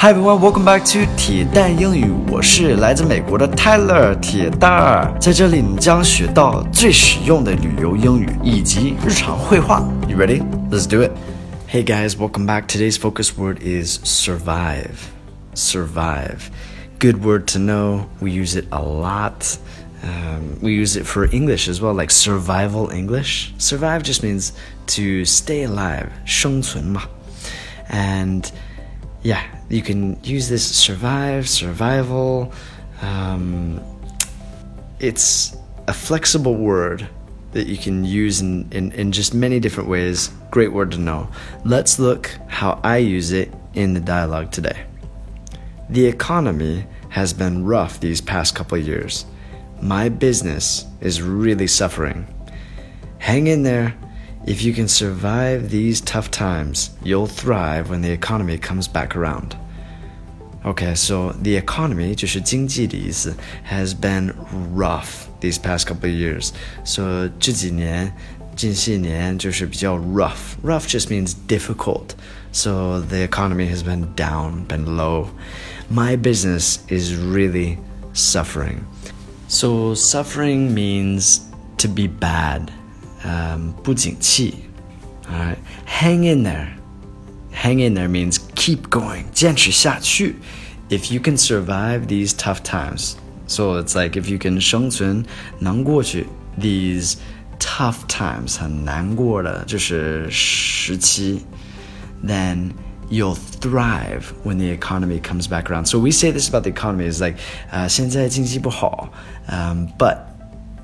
[0.00, 2.08] Hi everyone, welcome back to 铁蛋英语。
[2.30, 9.82] 我是来自美国的 Tyler 铁蛋儿，在这里你将学到最实用的旅游英语以及日常会话。
[10.06, 10.40] You ready?
[10.70, 11.10] Let's do it.
[11.68, 12.68] Hey guys, welcome back.
[12.68, 15.08] Today's focus word is survive.
[15.54, 16.42] Survive.
[17.00, 18.04] Good word to know.
[18.20, 19.58] We use it a lot.
[20.04, 23.52] Um, we use it for English as well, like survival English.
[23.58, 24.52] Survive just means
[24.94, 27.02] to stay alive, 生存嘛。
[27.90, 28.44] And
[29.22, 32.52] yeah, you can use this survive, survival.
[33.02, 33.80] Um,
[35.00, 35.56] it's
[35.86, 37.08] a flexible word
[37.52, 40.28] that you can use in, in, in just many different ways.
[40.50, 41.28] Great word to know.
[41.64, 44.84] Let's look how I use it in the dialogue today.
[45.88, 49.24] The economy has been rough these past couple years.
[49.80, 52.26] My business is really suffering.
[53.18, 53.94] Hang in there
[54.47, 59.55] if you can survive these tough times, you'll thrive when the economy comes back around.
[60.65, 63.35] Okay, so the economy 就是经济的意思
[63.69, 64.33] has been
[64.73, 66.51] rough these past couple of years.
[66.83, 68.13] So 这几年
[68.55, 70.55] 近些年就是比较 rough.
[70.61, 72.15] Rough just means difficult.
[72.51, 75.29] So the economy has been down, been low.
[75.89, 77.77] My business is really
[78.13, 78.85] suffering.
[79.47, 81.41] So suffering means
[81.77, 82.71] to be bad
[83.27, 84.55] um, 不景气.
[85.29, 86.67] All right, hang in there.
[87.51, 90.35] Hang in there means keep going, 坚持下去.
[90.89, 93.15] If you can survive these tough times,
[93.47, 95.23] so it's like if you can 生存
[95.59, 96.27] 能过去
[96.59, 97.15] these
[97.59, 101.41] tough times 很难过的就是时期,
[102.23, 102.71] then
[103.09, 105.85] you'll thrive when the economy comes back around.
[105.85, 107.37] So we say this about the economy is like
[107.71, 109.09] 呃、uh, 现在经济不好,
[109.49, 110.17] um, but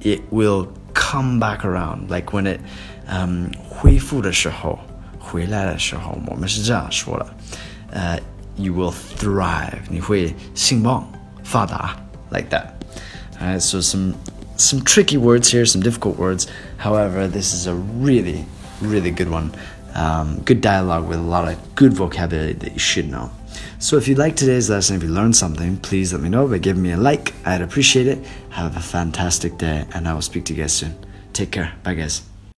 [0.00, 2.08] it will come back around.
[2.08, 2.60] Like when it
[3.08, 4.78] um 恢复的时候，
[5.18, 7.26] 回来的时候，我们是这样说的，
[7.90, 8.18] 呃、
[8.56, 11.06] uh,，you will thrive，你会兴旺
[11.42, 11.96] 发达，
[12.30, 12.66] like that.
[13.40, 14.14] Alright, so some
[14.56, 16.46] some tricky words here, some difficult words.
[16.78, 18.44] However, this is a really,
[18.80, 19.50] really good one.
[19.94, 23.30] Um, good dialogue with a lot of good vocabulary that you should know.
[23.79, 26.57] So if you liked today's lesson, if you learned something, please let me know by
[26.57, 27.33] giving me a like.
[27.45, 28.19] I'd appreciate it.
[28.49, 30.95] Have a fantastic day, and I will speak to you guys soon.
[31.33, 31.73] Take care.
[31.83, 32.21] Bye, guys.